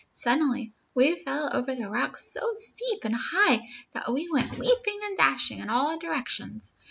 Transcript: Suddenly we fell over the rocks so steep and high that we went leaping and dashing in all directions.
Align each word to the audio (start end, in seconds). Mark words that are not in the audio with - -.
Suddenly 0.15 0.73
we 0.95 1.15
fell 1.15 1.51
over 1.55 1.75
the 1.75 1.87
rocks 1.87 2.25
so 2.33 2.53
steep 2.55 3.05
and 3.05 3.13
high 3.15 3.67
that 3.91 4.11
we 4.11 4.27
went 4.31 4.57
leaping 4.57 4.99
and 5.03 5.15
dashing 5.15 5.59
in 5.59 5.69
all 5.69 5.95
directions. 5.99 6.73